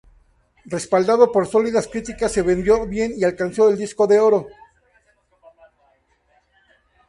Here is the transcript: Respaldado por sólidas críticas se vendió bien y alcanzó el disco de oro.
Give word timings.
Respaldado 0.75 1.31
por 1.31 1.45
sólidas 1.45 1.87
críticas 1.87 2.31
se 2.31 2.41
vendió 2.41 2.87
bien 2.87 3.13
y 3.15 3.23
alcanzó 3.23 3.69
el 3.69 3.77
disco 3.77 4.07
de 4.07 4.19
oro. 4.19 4.47